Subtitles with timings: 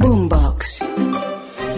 [0.00, 1.09] Boombox.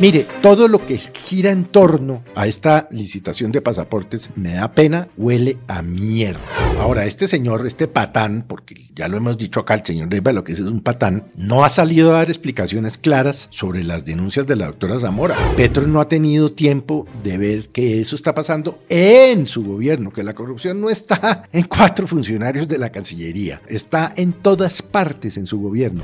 [0.03, 5.07] Mire, todo lo que gira en torno a esta licitación de pasaportes me da pena,
[5.17, 6.41] huele a mierda.
[6.81, 10.43] Ahora, este señor, este patán, porque ya lo hemos dicho acá, el señor Leiva lo
[10.43, 14.45] que es es un patán, no ha salido a dar explicaciones claras sobre las denuncias
[14.45, 15.37] de la doctora Zamora.
[15.57, 20.25] Petro no ha tenido tiempo de ver que eso está pasando en su gobierno, que
[20.25, 25.47] la corrupción no está en cuatro funcionarios de la Cancillería, está en todas partes en
[25.47, 26.03] su gobierno.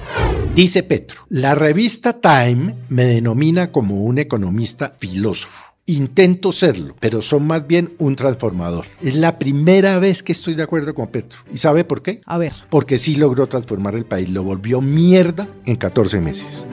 [0.55, 5.73] Dice Petro, la revista Time me denomina como un economista filósofo.
[5.87, 8.85] Intento serlo, pero son más bien un transformador.
[9.03, 11.39] Es la primera vez que estoy de acuerdo con Petro.
[11.53, 12.21] ¿Y sabe por qué?
[12.27, 12.53] A ver.
[12.69, 16.67] Porque sí logró transformar el país, lo volvió mierda en 14 meses.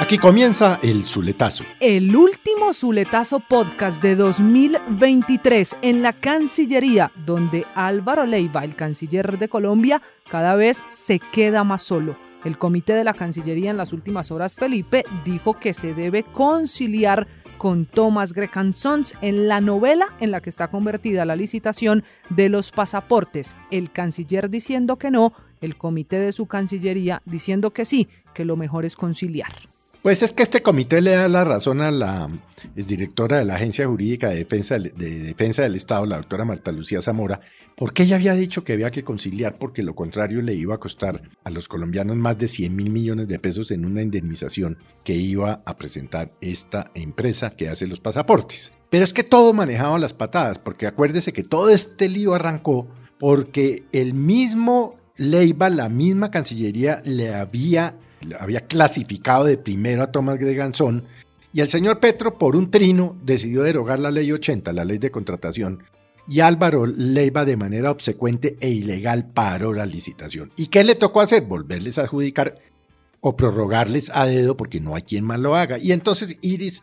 [0.00, 1.62] Aquí comienza el Zuletazo.
[1.78, 9.48] El último Zuletazo podcast de 2023 en la Cancillería, donde Álvaro Leiva, el canciller de
[9.48, 10.00] Colombia,
[10.30, 12.16] cada vez se queda más solo.
[12.44, 17.26] El comité de la Cancillería en las últimas horas, Felipe, dijo que se debe conciliar
[17.58, 22.48] con Thomas Grecan Sons en la novela en la que está convertida la licitación de
[22.48, 23.54] los pasaportes.
[23.70, 28.56] El canciller diciendo que no, el comité de su Cancillería diciendo que sí, que lo
[28.56, 29.52] mejor es conciliar.
[30.02, 32.30] Pues es que este comité le da la razón a la
[32.74, 37.02] directora de la Agencia Jurídica de Defensa, de Defensa del Estado, la doctora Marta Lucía
[37.02, 37.42] Zamora,
[37.76, 41.20] porque ella había dicho que había que conciliar porque lo contrario le iba a costar
[41.44, 45.60] a los colombianos más de 100 mil millones de pesos en una indemnización que iba
[45.66, 48.72] a presentar esta empresa que hace los pasaportes.
[48.88, 53.84] Pero es que todo manejaba las patadas, porque acuérdese que todo este lío arrancó porque
[53.92, 57.96] el mismo Leiva, la misma Cancillería, le había
[58.38, 61.06] había clasificado de primero a Tomás Greganzón
[61.52, 65.10] y el señor Petro, por un trino, decidió derogar la ley 80, la ley de
[65.10, 65.82] contratación,
[66.28, 70.52] y Álvaro Leiva de manera obsecuente e ilegal paró la licitación.
[70.56, 71.42] ¿Y qué le tocó hacer?
[71.42, 72.58] Volverles a adjudicar
[73.20, 75.78] o prorrogarles a dedo porque no hay quien más lo haga.
[75.78, 76.82] Y entonces Iris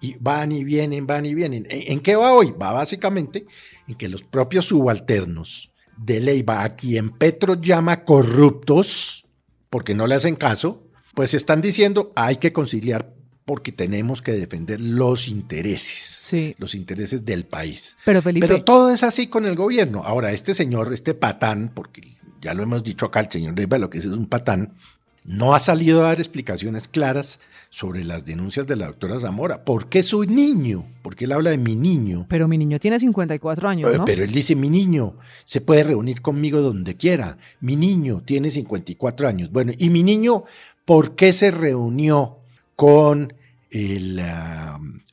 [0.00, 1.66] y van y vienen, van y vienen.
[1.68, 2.52] ¿En, qué va hoy?
[2.52, 3.46] Va básicamente
[3.86, 9.25] en que los propios subalternos de Leiva, a quien Petro llama corruptos,
[9.70, 14.80] porque no le hacen caso, pues están diciendo hay que conciliar porque tenemos que defender
[14.80, 17.96] los intereses, los intereses del país.
[18.04, 20.02] Pero Felipe, pero todo es así con el gobierno.
[20.04, 22.02] Ahora este señor, este patán, porque
[22.42, 24.74] ya lo hemos dicho acá, el señor Leiva lo que es, es un patán,
[25.26, 29.64] no ha salido a dar explicaciones claras sobre las denuncias de la doctora Zamora.
[29.64, 30.84] ¿Por qué su niño?
[31.02, 32.26] Porque él habla de mi niño.
[32.28, 34.04] Pero mi niño tiene 54 años, eh, ¿no?
[34.04, 37.38] Pero él dice, mi niño se puede reunir conmigo donde quiera.
[37.60, 39.50] Mi niño tiene 54 años.
[39.50, 40.44] Bueno, ¿y mi niño
[40.84, 42.38] por qué se reunió
[42.76, 43.34] con
[43.70, 44.20] el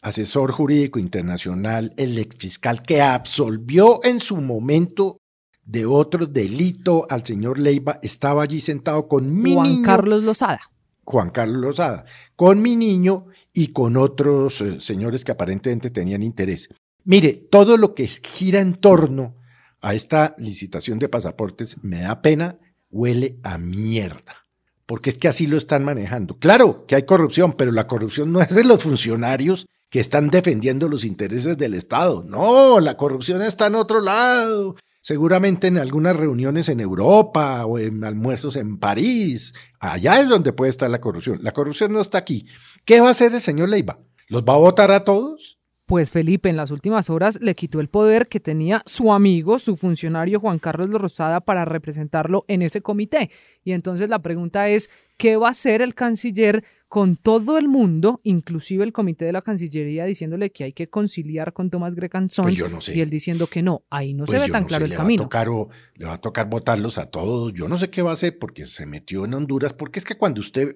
[0.01, 5.17] asesor jurídico internacional, el ex fiscal que absolvió en su momento
[5.65, 7.99] de otro delito al señor Leiva?
[8.01, 9.85] Estaba allí sentado con mi Juan niño.
[9.85, 10.61] Carlos Lozada.
[11.05, 16.69] Juan Carlos Lozada, con mi niño y con otros eh, señores que aparentemente tenían interés.
[17.03, 19.35] Mire, todo lo que gira en torno
[19.81, 22.57] a esta licitación de pasaportes me da pena,
[22.89, 24.45] huele a mierda,
[24.85, 26.37] porque es que así lo están manejando.
[26.39, 30.87] Claro que hay corrupción, pero la corrupción no es de los funcionarios que están defendiendo
[30.87, 32.23] los intereses del Estado.
[32.23, 38.05] No, la corrupción está en otro lado seguramente en algunas reuniones en Europa o en
[38.05, 39.53] almuerzos en París.
[39.77, 41.39] Allá es donde puede estar la corrupción.
[41.43, 42.47] La corrupción no está aquí.
[42.85, 43.99] ¿Qué va a hacer el señor Leiva?
[44.29, 45.59] ¿Los va a votar a todos?
[45.93, 49.75] Pues Felipe en las últimas horas le quitó el poder que tenía su amigo, su
[49.75, 53.29] funcionario Juan Carlos Rosada para representarlo en ese comité.
[53.63, 58.21] Y entonces la pregunta es, ¿qué va a hacer el canciller con todo el mundo,
[58.23, 62.55] inclusive el comité de la Cancillería, diciéndole que hay que conciliar con Tomás Grecanzón pues
[62.55, 62.95] yo no sé.
[62.95, 63.83] y él diciendo que no.
[63.91, 65.23] Ahí no Pues se ve yo tan no claro sé, el le va a camino.
[65.23, 67.53] tocar o- le va a tocar votarlos a todos.
[67.53, 69.73] Yo no sé qué va a hacer porque se metió en Honduras.
[69.73, 70.75] Porque es que cuando usted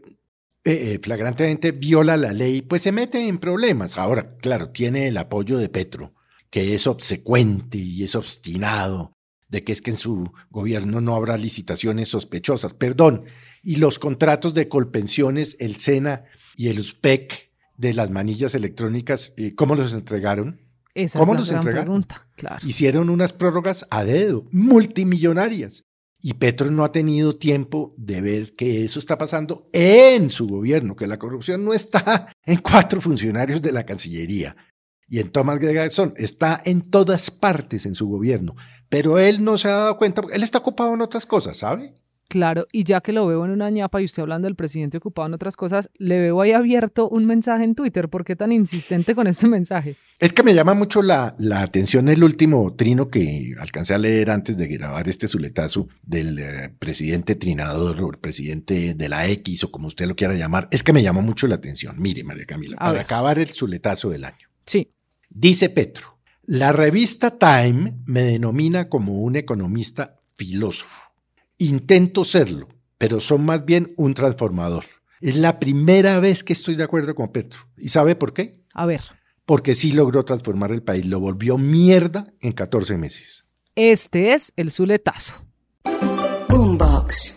[0.67, 3.97] eh, eh, flagrantemente viola la ley, pues se mete en problemas.
[3.97, 6.13] Ahora, claro, tiene el apoyo de Petro,
[6.49, 9.13] que es obsecuente y es obstinado
[9.47, 12.73] de que es que en su gobierno no habrá licitaciones sospechosas.
[12.73, 13.23] Perdón.
[13.63, 16.25] Y los contratos de colpensiones, el SENA
[16.57, 20.59] y el USPEC de las manillas electrónicas, eh, ¿cómo los entregaron?
[20.93, 21.85] Esa ¿Cómo es la los gran entregaron?
[21.85, 22.67] pregunta, claro.
[22.67, 25.85] hicieron unas prórrogas a dedo, multimillonarias.
[26.19, 30.95] Y Petro no ha tenido tiempo de ver que eso está pasando en su gobierno,
[30.95, 34.55] que la corrupción no está en cuatro funcionarios de la Cancillería
[35.07, 38.55] y en Tomás Gregarson, está en todas partes en su gobierno.
[38.89, 41.95] Pero él no se ha dado cuenta, él está ocupado en otras cosas, ¿sabe?
[42.29, 45.27] Claro, y ya que lo veo en una ñapa y usted hablando del presidente ocupado
[45.27, 48.09] en otras cosas, le veo ahí abierto un mensaje en Twitter.
[48.09, 49.95] ¿Por qué tan insistente con este mensaje?
[50.19, 54.29] Es que me llama mucho la, la atención el último trino que alcancé a leer
[54.29, 59.63] antes de grabar este suletazo del eh, presidente trinador o el presidente de la X
[59.63, 60.67] o como usted lo quiera llamar.
[60.71, 61.95] Es que me llama mucho la atención.
[61.97, 63.01] Mire, María Camila, A para ver.
[63.03, 64.49] acabar el suletazo del año.
[64.65, 64.91] Sí.
[65.29, 71.06] Dice Petro, la revista Time me denomina como un economista filósofo.
[71.59, 72.67] Intento serlo,
[72.97, 74.85] pero son más bien un transformador.
[75.21, 77.61] Es la primera vez que estoy de acuerdo con Petro.
[77.75, 78.61] ¿Y sabe por qué?
[78.75, 79.01] A ver,
[79.45, 83.45] Porque sí logró transformar el país, lo volvió mierda en 14 meses.
[83.75, 85.43] este es el Zuletazo.
[86.49, 87.36] Boombox.